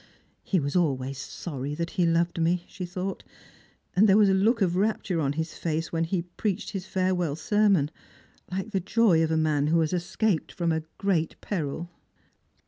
[0.43, 3.23] "He was always soiTy that he loved me," she thought,"
[3.95, 7.35] and there was a look of rapture on his face when he preached his farewell
[7.35, 7.91] sermon,
[8.51, 11.91] hke the joy of a man who has escaped from a great peril."